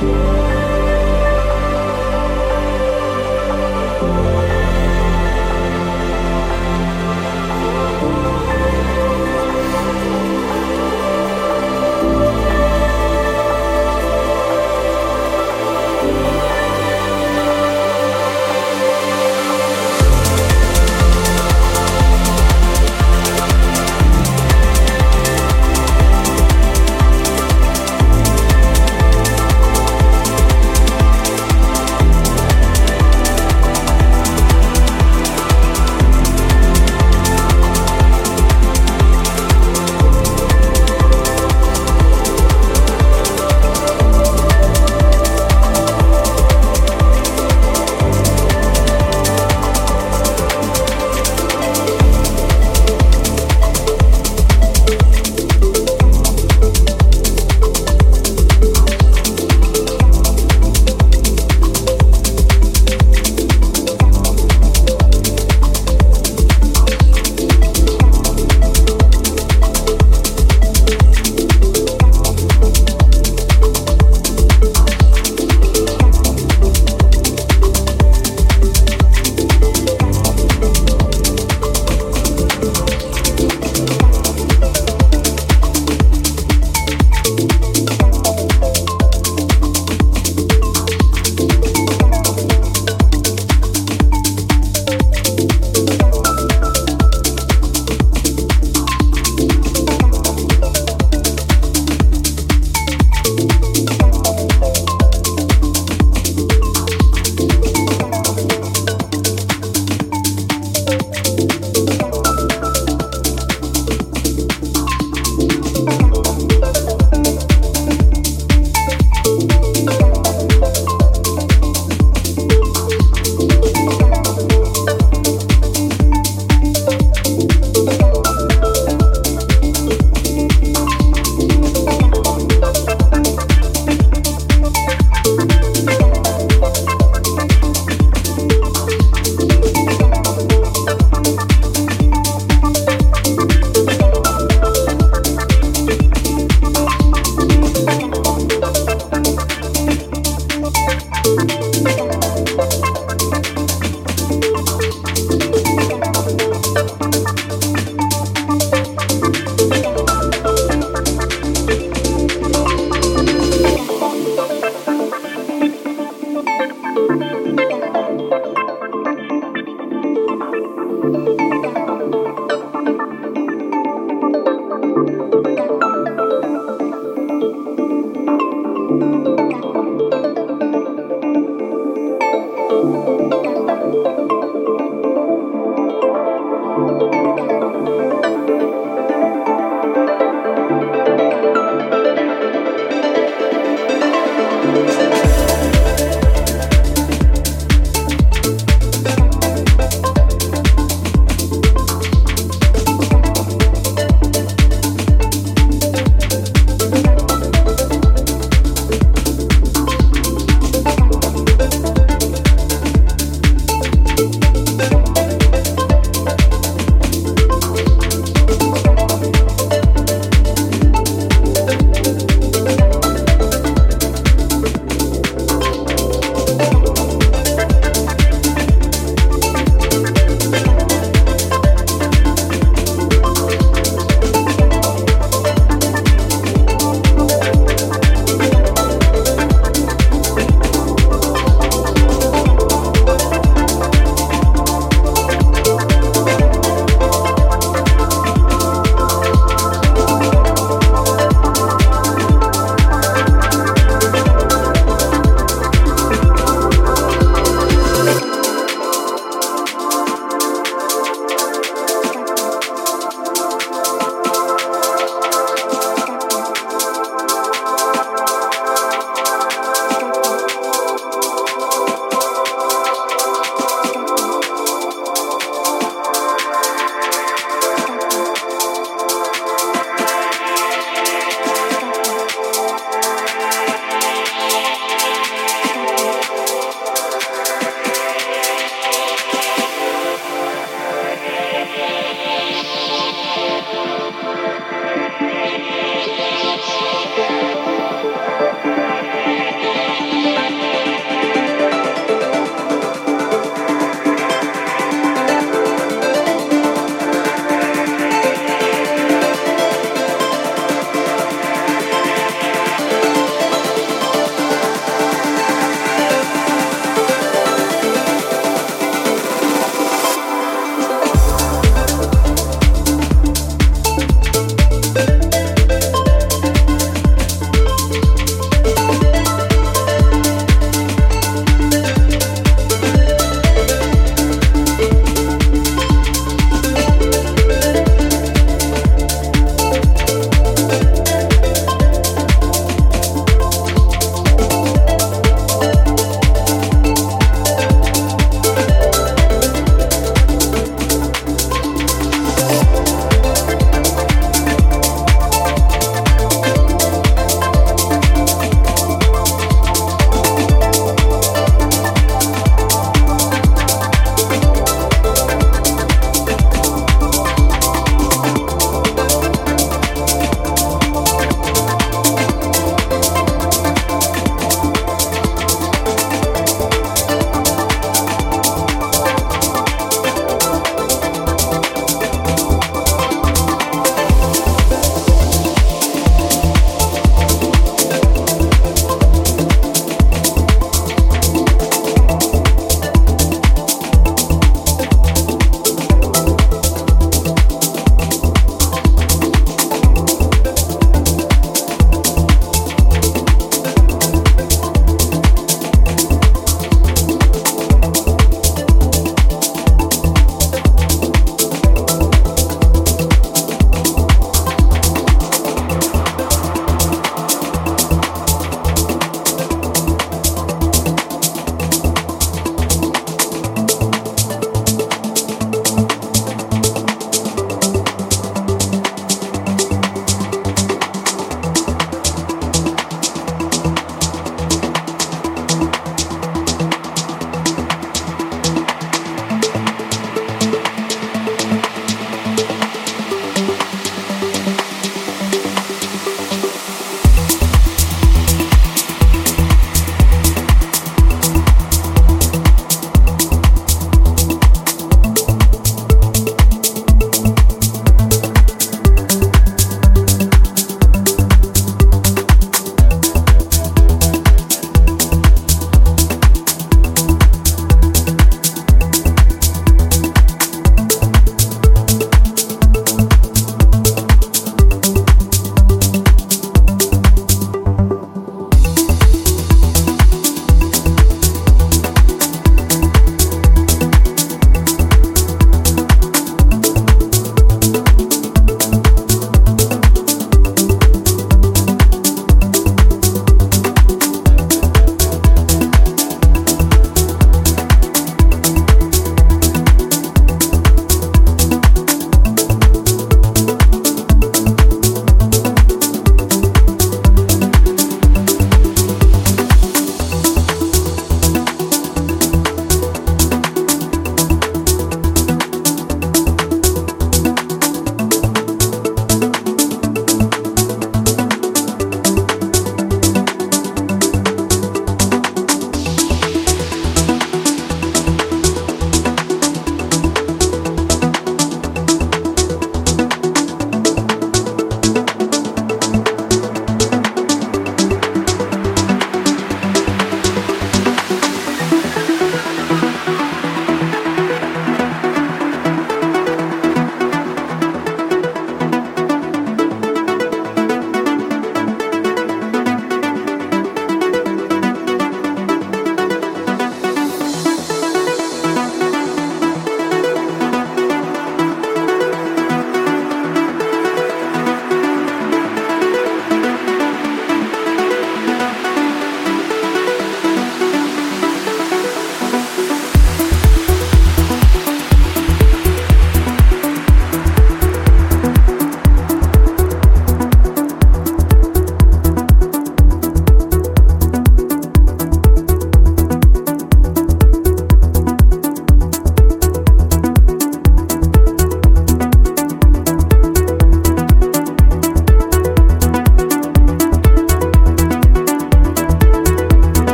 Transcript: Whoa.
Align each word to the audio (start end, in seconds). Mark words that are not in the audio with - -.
Whoa. 0.00 0.39